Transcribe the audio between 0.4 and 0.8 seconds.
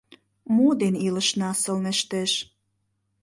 Мо